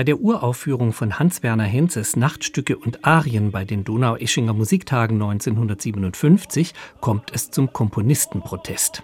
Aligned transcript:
Bei 0.00 0.04
der 0.04 0.20
Uraufführung 0.20 0.92
von 0.92 1.18
Hans-Werner 1.18 1.64
Henzes 1.64 2.16
Nachtstücke 2.16 2.76
und 2.76 3.04
Arien 3.04 3.52
bei 3.52 3.64
den 3.64 3.84
Donaueschinger 3.84 4.54
Musiktagen 4.54 5.20
1957 5.20 6.74
kommt 7.00 7.32
es 7.34 7.50
zum 7.50 7.72
Komponistenprotest. 7.72 9.02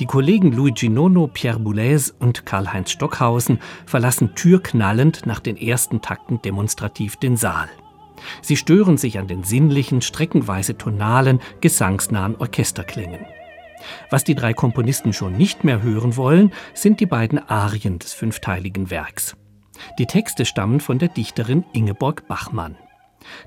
Die 0.00 0.06
Kollegen 0.06 0.52
Luigi 0.52 0.88
Nono, 0.88 1.26
Pierre 1.26 1.58
Boulez 1.58 2.14
und 2.18 2.46
Karl-Heinz 2.46 2.90
Stockhausen 2.90 3.58
verlassen 3.86 4.34
türknallend 4.34 5.26
nach 5.26 5.40
den 5.40 5.56
ersten 5.56 6.00
Takten 6.00 6.40
demonstrativ 6.42 7.16
den 7.16 7.36
Saal. 7.36 7.68
Sie 8.42 8.56
stören 8.56 8.96
sich 8.96 9.18
an 9.18 9.28
den 9.28 9.44
sinnlichen, 9.44 10.02
streckenweise 10.02 10.76
tonalen, 10.76 11.40
gesangsnahen 11.60 12.36
Orchesterklängen. 12.36 13.26
Was 14.10 14.24
die 14.24 14.34
drei 14.34 14.52
Komponisten 14.52 15.12
schon 15.12 15.36
nicht 15.36 15.64
mehr 15.64 15.82
hören 15.82 16.16
wollen, 16.16 16.52
sind 16.74 17.00
die 17.00 17.06
beiden 17.06 17.38
Arien 17.38 17.98
des 17.98 18.12
fünfteiligen 18.14 18.90
Werks. 18.90 19.36
Die 19.98 20.06
Texte 20.06 20.44
stammen 20.44 20.80
von 20.80 20.98
der 20.98 21.08
Dichterin 21.08 21.64
Ingeborg 21.72 22.26
Bachmann. 22.26 22.76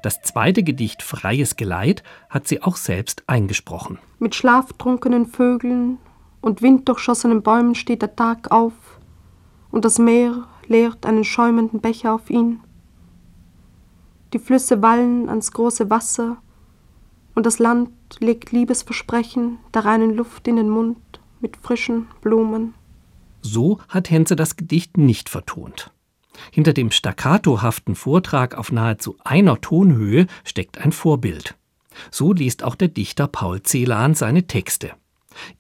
Das 0.03 0.21
zweite 0.21 0.63
Gedicht 0.63 1.01
Freies 1.01 1.55
Geleit 1.55 2.03
hat 2.29 2.47
sie 2.47 2.61
auch 2.61 2.75
selbst 2.75 3.23
eingesprochen. 3.27 3.97
Mit 4.19 4.35
schlaftrunkenen 4.35 5.25
Vögeln 5.25 5.97
und 6.41 6.61
winddurchschossenen 6.61 7.41
Bäumen 7.41 7.75
steht 7.75 8.01
der 8.01 8.15
Tag 8.15 8.51
auf, 8.51 8.73
und 9.71 9.85
das 9.85 9.99
Meer 9.99 10.47
leert 10.67 11.05
einen 11.05 11.23
schäumenden 11.23 11.79
Becher 11.79 12.13
auf 12.13 12.29
ihn. 12.29 12.61
Die 14.33 14.39
Flüsse 14.39 14.81
wallen 14.81 15.27
ans 15.29 15.51
große 15.51 15.89
Wasser, 15.89 16.37
und 17.35 17.45
das 17.45 17.59
Land 17.59 17.91
legt 18.19 18.51
Liebesversprechen 18.51 19.59
der 19.73 19.85
reinen 19.85 20.15
Luft 20.15 20.47
in 20.47 20.55
den 20.55 20.69
Mund 20.69 20.97
mit 21.39 21.57
frischen 21.57 22.07
Blumen. 22.21 22.73
So 23.41 23.79
hat 23.87 24.09
Henze 24.09 24.35
das 24.35 24.55
Gedicht 24.55 24.97
nicht 24.97 25.29
vertont. 25.29 25.91
Hinter 26.51 26.73
dem 26.73 26.91
staccatohaften 26.91 27.95
Vortrag 27.95 28.55
auf 28.55 28.71
nahezu 28.71 29.15
einer 29.23 29.59
Tonhöhe 29.61 30.27
steckt 30.43 30.77
ein 30.77 30.91
Vorbild. 30.91 31.55
So 32.11 32.33
liest 32.33 32.63
auch 32.63 32.75
der 32.75 32.87
Dichter 32.87 33.27
Paul 33.27 33.61
Celan 33.63 34.15
seine 34.15 34.47
Texte. 34.47 34.91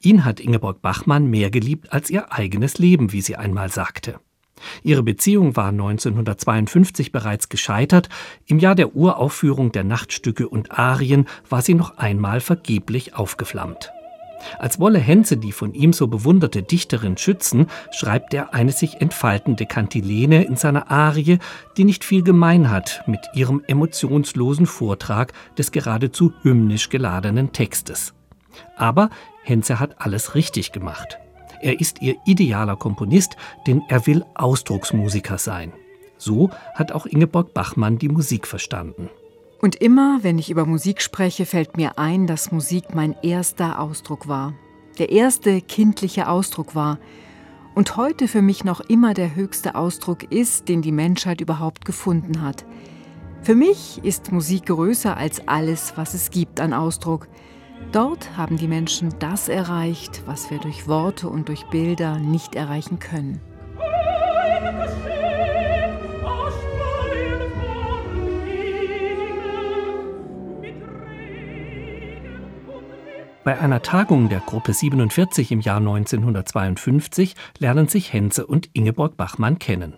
Ihn 0.01 0.25
hat 0.25 0.39
Ingeborg 0.39 0.81
Bachmann 0.81 1.29
mehr 1.29 1.49
geliebt 1.49 1.91
als 1.93 2.09
ihr 2.09 2.31
eigenes 2.31 2.77
Leben, 2.77 3.11
wie 3.11 3.21
sie 3.21 3.35
einmal 3.35 3.71
sagte. 3.71 4.19
Ihre 4.83 5.03
Beziehung 5.03 5.55
war 5.55 5.69
1952 5.69 7.11
bereits 7.11 7.49
gescheitert. 7.49 8.09
Im 8.45 8.59
Jahr 8.59 8.75
der 8.75 8.95
Uraufführung 8.95 9.71
der 9.71 9.83
Nachtstücke 9.83 10.49
und 10.49 10.77
Arien 10.77 11.27
war 11.49 11.61
sie 11.61 11.73
noch 11.73 11.97
einmal 11.97 12.41
vergeblich 12.41 13.15
aufgeflammt. 13.15 13.91
Als 14.57 14.79
wolle 14.79 14.99
Henze 14.99 15.35
die 15.37 15.51
von 15.51 15.73
ihm 15.73 15.91
so 15.91 16.07
bewunderte 16.07 16.63
Dichterin 16.63 17.17
schützen, 17.17 17.67
schreibt 17.91 18.33
er 18.33 18.53
eine 18.53 18.71
sich 18.71 19.01
entfaltende 19.01 19.65
Kantilene 19.65 20.43
in 20.43 20.55
seiner 20.55 20.89
Arie, 20.89 21.39
die 21.77 21.83
nicht 21.83 22.05
viel 22.05 22.23
gemein 22.23 22.69
hat 22.69 23.03
mit 23.05 23.19
ihrem 23.33 23.63
emotionslosen 23.67 24.65
Vortrag 24.65 25.33
des 25.57 25.71
geradezu 25.71 26.33
hymnisch 26.41 26.89
geladenen 26.89 27.51
Textes. 27.51 28.13
Aber 28.77 29.09
Henze 29.49 29.79
hat 29.79 29.99
alles 29.99 30.35
richtig 30.35 30.71
gemacht. 30.71 31.17
Er 31.61 31.79
ist 31.81 32.01
ihr 32.01 32.15
idealer 32.25 32.77
Komponist, 32.77 33.35
denn 33.67 33.81
er 33.89 34.07
will 34.07 34.23
Ausdrucksmusiker 34.35 35.37
sein. 35.37 35.73
So 36.17 36.51
hat 36.75 36.91
auch 36.91 37.05
Ingeborg 37.05 37.53
Bachmann 37.53 37.97
die 37.97 38.09
Musik 38.09 38.47
verstanden. 38.47 39.09
Und 39.61 39.75
immer, 39.75 40.19
wenn 40.21 40.39
ich 40.39 40.49
über 40.49 40.65
Musik 40.65 41.01
spreche, 41.01 41.45
fällt 41.45 41.75
mir 41.75 41.97
ein, 41.97 42.27
dass 42.27 42.51
Musik 42.51 42.95
mein 42.95 43.15
erster 43.23 43.79
Ausdruck 43.79 44.27
war. 44.27 44.53
Der 44.99 45.09
erste 45.11 45.61
kindliche 45.61 46.29
Ausdruck 46.29 46.75
war. 46.75 46.97
Und 47.75 47.97
heute 47.97 48.27
für 48.27 48.41
mich 48.41 48.63
noch 48.63 48.79
immer 48.79 49.13
der 49.13 49.35
höchste 49.35 49.75
Ausdruck 49.75 50.31
ist, 50.31 50.69
den 50.69 50.81
die 50.81 50.91
Menschheit 50.91 51.41
überhaupt 51.41 51.83
gefunden 51.83 52.41
hat. 52.41 52.65
Für 53.41 53.55
mich 53.55 54.01
ist 54.03 54.31
Musik 54.31 54.65
größer 54.67 55.15
als 55.15 55.47
alles, 55.47 55.93
was 55.95 56.13
es 56.13 56.31
gibt 56.31 56.59
an 56.59 56.73
Ausdruck. 56.73 57.27
Dort 57.91 58.37
haben 58.37 58.57
die 58.57 58.67
Menschen 58.67 59.15
das 59.19 59.49
erreicht, 59.49 60.23
was 60.25 60.51
wir 60.51 60.59
durch 60.59 60.87
Worte 60.87 61.27
und 61.27 61.47
durch 61.47 61.65
Bilder 61.65 62.17
nicht 62.19 62.55
erreichen 62.55 62.99
können. 62.99 63.41
Bei 73.43 73.59
einer 73.59 73.81
Tagung 73.81 74.29
der 74.29 74.41
Gruppe 74.41 74.73
47 74.73 75.51
im 75.51 75.61
Jahr 75.61 75.77
1952 75.77 77.35
lernen 77.57 77.87
sich 77.87 78.13
Henze 78.13 78.45
und 78.45 78.69
Ingeborg 78.73 79.17
Bachmann 79.17 79.57
kennen. 79.57 79.95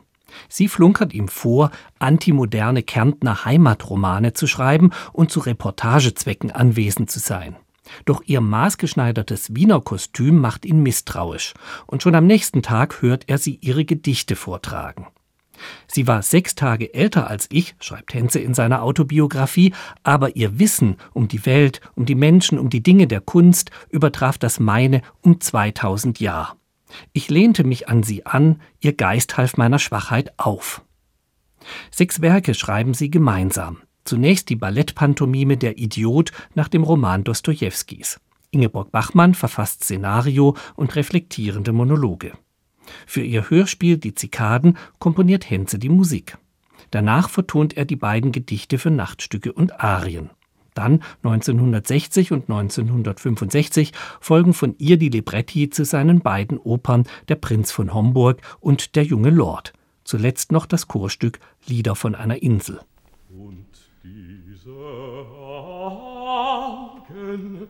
Sie 0.47 0.69
flunkert 0.69 1.13
ihm 1.13 1.27
vor, 1.27 1.71
antimoderne 1.99 2.81
Kärntner 2.83 3.43
Heimatromane 3.43 4.31
zu 4.31 4.47
schreiben 4.47 4.91
und 5.11 5.31
zu 5.31 5.41
Reportagezwecken 5.41 6.51
anwesend 6.51 7.11
zu 7.11 7.19
sein. 7.19 7.57
Doch 8.05 8.21
ihr 8.25 8.41
maßgeschneidertes 8.41 9.55
Wiener 9.55 9.81
Kostüm 9.81 10.39
macht 10.39 10.65
ihn 10.65 10.83
misstrauisch, 10.83 11.53
und 11.87 12.03
schon 12.03 12.15
am 12.15 12.27
nächsten 12.27 12.61
Tag 12.61 13.01
hört 13.01 13.25
er 13.27 13.37
sie 13.37 13.57
ihre 13.61 13.85
Gedichte 13.85 14.35
vortragen. 14.35 15.07
Sie 15.87 16.07
war 16.07 16.21
sechs 16.21 16.55
Tage 16.55 16.93
älter 16.93 17.27
als 17.27 17.47
ich, 17.51 17.75
schreibt 17.79 18.13
Henze 18.13 18.39
in 18.39 18.53
seiner 18.53 18.81
Autobiografie, 18.81 19.73
aber 20.03 20.35
ihr 20.35 20.59
Wissen 20.59 20.97
um 21.13 21.27
die 21.27 21.45
Welt, 21.45 21.81
um 21.95 22.05
die 22.05 22.15
Menschen, 22.15 22.57
um 22.57 22.69
die 22.69 22.81
Dinge 22.83 23.07
der 23.07 23.21
Kunst 23.21 23.71
übertraf 23.89 24.37
das 24.37 24.59
meine 24.59 25.01
um 25.21 25.39
2000 25.39 26.19
Jahr. 26.19 26.57
Ich 27.13 27.29
lehnte 27.29 27.63
mich 27.63 27.87
an 27.87 28.03
sie 28.03 28.25
an, 28.25 28.61
ihr 28.79 28.93
Geist 28.93 29.37
half 29.37 29.57
meiner 29.57 29.79
Schwachheit 29.79 30.37
auf. 30.37 30.81
Sechs 31.91 32.21
Werke 32.21 32.53
schreiben 32.53 32.93
sie 32.93 33.11
gemeinsam. 33.11 33.77
Zunächst 34.03 34.49
die 34.49 34.55
Ballettpantomime 34.55 35.57
Der 35.57 35.77
Idiot 35.77 36.31
nach 36.55 36.67
dem 36.67 36.83
Roman 36.83 37.23
Dostojewskis. 37.23 38.19
Ingeborg 38.51 38.91
Bachmann 38.91 39.33
verfasst 39.33 39.83
Szenario 39.83 40.55
und 40.75 40.95
reflektierende 40.95 41.71
Monologe. 41.71 42.33
Für 43.05 43.21
ihr 43.21 43.49
Hörspiel 43.49 43.97
Die 43.97 44.15
Zikaden 44.15 44.77
komponiert 44.99 45.49
Henze 45.49 45.79
die 45.79 45.89
Musik. 45.89 46.37
Danach 46.89 47.29
vertont 47.29 47.77
er 47.77 47.85
die 47.85 47.95
beiden 47.95 48.31
Gedichte 48.31 48.77
für 48.77 48.91
Nachtstücke 48.91 49.53
und 49.53 49.79
Arien. 49.79 50.29
Dann 50.73 51.03
1960 51.23 52.31
und 52.31 52.49
1965 52.49 53.91
folgen 54.19 54.53
von 54.53 54.75
ihr 54.77 54.97
die 54.97 55.09
Libretti 55.09 55.69
zu 55.69 55.85
seinen 55.85 56.21
beiden 56.21 56.57
Opern 56.57 57.05
Der 57.27 57.35
Prinz 57.35 57.71
von 57.71 57.93
Homburg 57.93 58.41
und 58.59 58.95
Der 58.95 59.03
junge 59.03 59.29
Lord. 59.29 59.73
Zuletzt 60.03 60.51
noch 60.51 60.65
das 60.65 60.87
Chorstück 60.87 61.39
Lieder 61.65 61.95
von 61.95 62.15
einer 62.15 62.41
Insel. 62.41 62.81
Diese 64.51 64.69
Augen, 66.69 67.67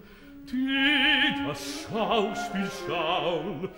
die 0.52 1.48
das 1.48 1.86
Schauspiel 1.86 2.72
schauen, 2.88 3.70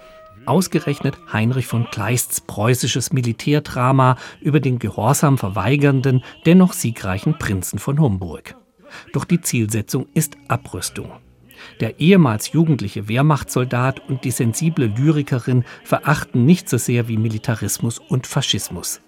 Ausgerechnet 0.46 1.18
Heinrich 1.32 1.68
von 1.68 1.90
Kleists 1.90 2.40
preußisches 2.40 3.12
Militärdrama 3.12 4.16
über 4.40 4.62
den 4.62 4.80
Gehorsam 4.80 5.38
verweigernden, 5.38 6.24
dennoch 6.46 6.72
siegreichen 6.72 7.38
Prinzen 7.38 7.78
von 7.78 8.00
Homburg. 8.00 8.56
Doch 9.12 9.26
die 9.26 9.42
Zielsetzung 9.42 10.08
ist 10.14 10.38
Abrüstung. 10.48 11.12
Der 11.82 12.00
ehemals 12.00 12.54
jugendliche 12.54 13.10
Wehrmachtssoldat 13.10 14.00
und 14.08 14.24
die 14.24 14.32
sensible 14.32 14.88
Lyrikerin 14.88 15.66
verachten 15.84 16.46
nicht 16.46 16.70
so 16.70 16.78
sehr 16.78 17.10
wie 17.10 17.18
Militarismus 17.18 18.00
und 18.00 18.28
Faschismus. 18.28 19.02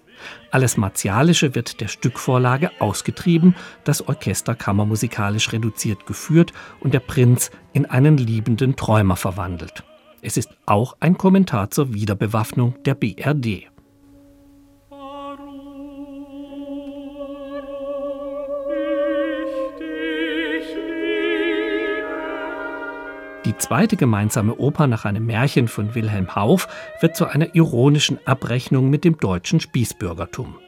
Alles 0.50 0.76
Martialische 0.76 1.54
wird 1.54 1.80
der 1.80 1.88
Stückvorlage 1.88 2.70
ausgetrieben, 2.78 3.54
das 3.84 4.06
Orchester 4.06 4.54
kammermusikalisch 4.54 5.52
reduziert 5.52 6.06
geführt 6.06 6.52
und 6.80 6.94
der 6.94 7.00
Prinz 7.00 7.50
in 7.72 7.86
einen 7.86 8.16
liebenden 8.16 8.76
Träumer 8.76 9.16
verwandelt. 9.16 9.84
Es 10.22 10.36
ist 10.36 10.50
auch 10.66 10.96
ein 11.00 11.18
Kommentar 11.18 11.70
zur 11.70 11.94
Wiederbewaffnung 11.94 12.74
der 12.84 12.94
BRD. 12.94 13.68
Die 23.56 23.62
zweite 23.62 23.96
gemeinsame 23.96 24.54
Oper 24.56 24.86
nach 24.86 25.06
einem 25.06 25.24
Märchen 25.24 25.66
von 25.66 25.94
Wilhelm 25.94 26.36
Hauff 26.36 26.68
wird 27.00 27.16
zu 27.16 27.24
einer 27.24 27.54
ironischen 27.54 28.18
Abrechnung 28.26 28.90
mit 28.90 29.02
dem 29.02 29.16
deutschen 29.16 29.60
Spießbürgertum. 29.60 30.58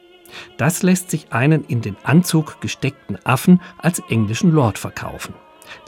Das 0.57 0.81
lässt 0.81 1.11
sich 1.11 1.31
einen 1.31 1.63
in 1.65 1.81
den 1.81 1.97
Anzug 2.01 2.59
gesteckten 2.61 3.19
Affen 3.25 3.61
als 3.77 4.01
englischen 4.09 4.49
Lord 4.51 4.79
verkaufen. 4.79 5.35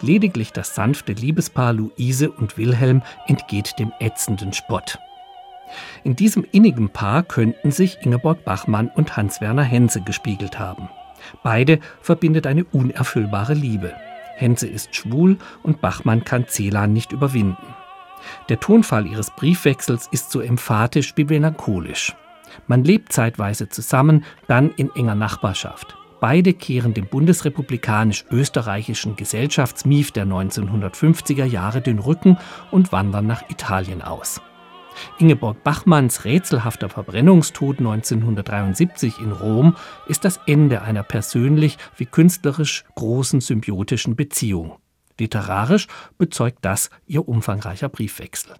Lediglich 0.02 0.54
das 0.54 0.76
sanfte 0.76 1.14
Liebespaar 1.14 1.74
Luise 1.74 2.30
und 2.30 2.60
Wilhelm 2.60 3.02
entgeht 3.26 3.80
dem 3.80 3.92
ätzenden 4.00 4.54
Spott. 4.54 5.00
In 6.04 6.16
diesem 6.16 6.46
innigen 6.52 6.90
Paar 6.90 7.24
könnten 7.24 7.72
sich 7.72 7.98
Ingeborg 8.04 8.46
Bachmann 8.46 8.92
und 8.94 9.18
Hans-Werner 9.18 9.64
Hense 9.64 10.02
gespiegelt 10.02 10.60
haben. 10.60 10.88
Beide 11.42 11.80
verbindet 12.00 12.46
eine 12.46 12.64
unerfüllbare 12.64 13.56
Liebe. 13.56 13.92
Henze 14.42 14.68
ist 14.68 14.96
schwul 14.96 15.38
und 15.64 15.80
Bachmann 15.80 16.26
kann 16.26 16.48
Celan 16.48 16.92
nicht 16.92 17.12
überwinden. 17.12 17.76
Der 18.50 18.60
Tonfall 18.60 19.08
ihres 19.08 19.32
Briefwechsels 19.32 20.08
ist 20.12 20.32
so 20.32 20.42
emphatisch 20.42 21.14
wie 21.16 21.26
melancholisch. 21.26 22.16
Man 22.68 22.84
lebt 22.84 23.14
zeitweise 23.14 23.70
zusammen, 23.70 24.26
dann 24.48 24.72
in 24.72 24.92
enger 24.96 25.16
Nachbarschaft. 25.16 25.96
Beide 26.20 26.54
kehren 26.54 26.94
dem 26.94 27.08
bundesrepublikanisch-österreichischen 27.08 29.16
Gesellschaftsmief 29.16 30.12
der 30.12 30.26
1950er 30.26 31.46
Jahre 31.46 31.82
den 31.82 32.00
Rücken 32.00 32.38
und 32.70 32.92
wandern 32.92 33.26
nach 33.26 33.50
Italien 33.50 34.02
aus. 34.02 34.42
Ingeborg 35.20 35.64
Bachmanns 35.64 36.26
rätselhafter 36.26 36.90
Verbrennungstod 36.90 37.80
1973 37.80 39.20
in 39.20 39.32
Rom 39.32 39.76
ist 40.08 40.26
das 40.26 40.40
Ende 40.48 40.82
einer 40.82 41.04
persönlich 41.04 41.78
wie 41.98 42.06
künstlerisch 42.06 42.84
großen 42.96 43.42
symbiotischen 43.42 44.16
Beziehung. 44.16 44.78
Literarisch 45.20 45.88
bezeugt 46.18 46.60
das 46.62 46.90
ihr 47.06 47.28
umfangreicher 47.28 47.90
Briefwechsel. 47.90 48.56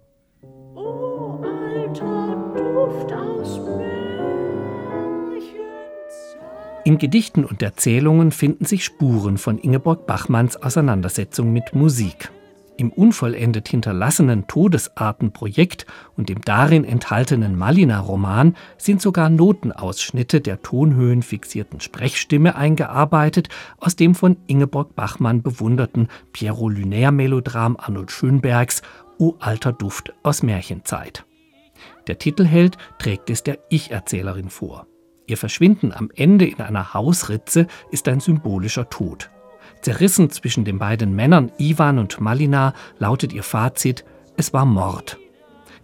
Oh, 0.74 1.42
alter 1.42 2.52
Duft 2.54 3.12
aus 3.12 3.60
In 6.84 6.98
Gedichten 6.98 7.44
und 7.44 7.62
Erzählungen 7.62 8.32
finden 8.32 8.64
sich 8.64 8.84
Spuren 8.84 9.38
von 9.38 9.58
Ingeborg 9.58 10.06
Bachmanns 10.06 10.56
Auseinandersetzung 10.56 11.52
mit 11.52 11.74
Musik. 11.74 12.32
Im 12.82 12.90
unvollendet 12.90 13.68
hinterlassenen 13.68 14.48
Todesartenprojekt 14.48 15.86
und 16.16 16.28
dem 16.28 16.40
darin 16.40 16.82
enthaltenen 16.82 17.56
Malina-Roman 17.56 18.56
sind 18.76 19.00
sogar 19.00 19.30
Notenausschnitte 19.30 20.40
der 20.40 20.62
tonhöhenfixierten 20.62 21.78
Sprechstimme 21.78 22.56
eingearbeitet, 22.56 23.50
aus 23.78 23.94
dem 23.94 24.16
von 24.16 24.36
Ingeborg 24.48 24.96
Bachmann 24.96 25.42
bewunderten 25.42 26.08
Pierrot-Lunaire-Melodram 26.32 27.76
Arnold 27.76 28.10
Schönbergs 28.10 28.82
O 29.16 29.36
alter 29.38 29.72
Duft 29.72 30.12
aus 30.24 30.42
Märchenzeit. 30.42 31.24
Der 32.08 32.18
Titelheld 32.18 32.78
trägt 32.98 33.30
es 33.30 33.44
der 33.44 33.60
Ich-Erzählerin 33.70 34.50
vor. 34.50 34.88
Ihr 35.28 35.36
Verschwinden 35.36 35.92
am 35.92 36.10
Ende 36.16 36.46
in 36.46 36.60
einer 36.60 36.94
Hausritze 36.94 37.68
ist 37.92 38.08
ein 38.08 38.18
symbolischer 38.18 38.90
Tod. 38.90 39.30
Zerrissen 39.82 40.30
zwischen 40.30 40.64
den 40.64 40.78
beiden 40.78 41.14
Männern 41.14 41.50
Ivan 41.58 41.98
und 41.98 42.20
Malina 42.20 42.72
lautet 42.98 43.32
ihr 43.32 43.42
Fazit, 43.42 44.04
es 44.36 44.52
war 44.52 44.64
Mord. 44.64 45.18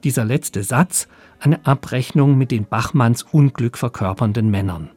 Dieser 0.05 0.25
letzte 0.25 0.63
Satz 0.63 1.09
eine 1.41 1.67
Abrechnung 1.67 2.39
mit 2.39 2.53
den 2.53 2.65
Bachmanns 2.65 3.25
Unglück 3.25 3.77
verkörpernden 3.77 4.51
Männern. 4.51 4.91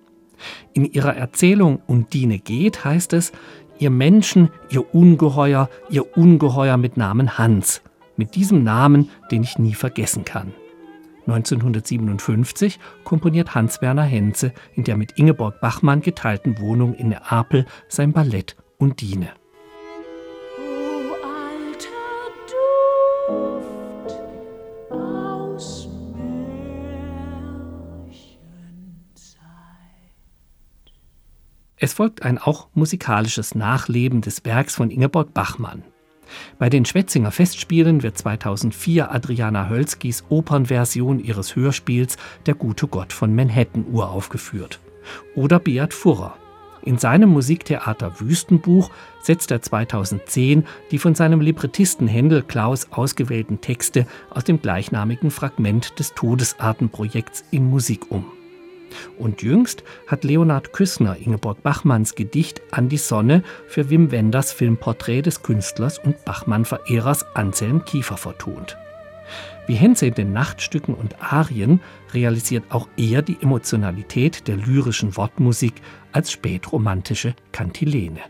In 0.73 0.85
ihrer 0.85 1.15
Erzählung 1.15 1.81
Undine 1.87 2.37
geht 2.37 2.85
heißt 2.85 3.13
es, 3.13 3.31
ihr 3.79 3.89
Menschen, 3.89 4.49
ihr 4.69 4.93
Ungeheuer, 4.93 5.69
ihr 5.89 6.15
Ungeheuer 6.15 6.77
mit 6.77 6.95
Namen 6.95 7.39
Hans, 7.39 7.81
mit 8.17 8.35
diesem 8.35 8.63
Namen, 8.63 9.09
den 9.31 9.41
ich 9.41 9.57
nie 9.57 9.73
vergessen 9.73 10.25
kann. 10.25 10.53
1957 11.25 12.79
komponiert 13.03 13.55
Hans-Werner 13.55 14.03
Henze 14.03 14.53
in 14.75 14.83
der 14.83 14.97
mit 14.97 15.17
Ingeborg 15.17 15.59
Bachmann 15.59 16.01
geteilten 16.01 16.59
Wohnung 16.59 16.93
in 16.93 17.09
Neapel 17.09 17.65
sein 17.87 18.11
Ballett 18.11 18.55
Undine. 18.81 19.29
Es 31.77 31.93
folgt 31.93 32.23
ein 32.23 32.39
auch 32.39 32.69
musikalisches 32.73 33.53
Nachleben 33.53 34.21
des 34.21 34.45
Werks 34.45 34.75
von 34.75 34.89
Ingeborg 34.89 35.33
Bachmann. 35.35 35.83
Bei 36.57 36.69
den 36.69 36.85
Schwetzinger 36.85 37.29
Festspielen 37.29 38.01
wird 38.01 38.17
2004 38.17 39.11
Adriana 39.11 39.69
Hölskis 39.69 40.23
Opernversion 40.29 41.19
ihres 41.19 41.55
Hörspiels 41.55 42.17
Der 42.47 42.55
gute 42.55 42.87
Gott 42.87 43.13
von 43.13 43.35
Manhattan 43.35 43.85
uraufgeführt. 43.91 44.79
Oder 45.35 45.59
Beat 45.59 45.93
Furrer. 45.93 46.40
In 46.83 46.97
seinem 46.97 47.29
Musiktheater 47.29 48.19
Wüstenbuch 48.19 48.89
setzt 49.21 49.51
er 49.51 49.61
2010 49.61 50.65
die 50.89 50.97
von 50.97 51.13
seinem 51.13 51.41
Librettisten 51.41 52.07
Händel 52.07 52.41
Klaus 52.41 52.87
ausgewählten 52.91 53.61
Texte 53.61 54.07
aus 54.31 54.43
dem 54.43 54.61
gleichnamigen 54.61 55.29
Fragment 55.29 55.99
des 55.99 56.13
Todesartenprojekts 56.15 57.43
in 57.51 57.69
Musik 57.69 58.09
um. 58.09 58.25
Und 59.17 59.41
jüngst 59.41 59.83
hat 60.07 60.23
Leonhard 60.23 60.73
Küssner 60.73 61.15
Ingeborg 61.17 61.63
Bachmanns 61.63 62.15
Gedicht 62.15 62.61
An 62.71 62.89
die 62.89 62.97
Sonne 62.97 63.43
für 63.67 63.89
Wim 63.89 64.11
Wenders 64.11 64.51
Filmporträt 64.51 65.21
des 65.21 65.43
Künstlers 65.43 65.99
und 65.99 66.25
Bachmann-Verehrers 66.25 67.25
Anselm 67.35 67.85
Kiefer 67.85 68.17
vertont. 68.17 68.77
Wie 69.67 69.75
Henze 69.75 70.07
in 70.07 70.13
den 70.13 70.33
Nachtstücken 70.33 70.93
und 70.93 71.21
Arien 71.21 71.79
realisiert 72.13 72.65
auch 72.69 72.87
er 72.97 73.21
die 73.21 73.37
Emotionalität 73.41 74.47
der 74.47 74.57
lyrischen 74.57 75.15
Wortmusik 75.17 75.75
als 76.11 76.31
spätromantische 76.31 77.35
Kantilene. 77.51 78.21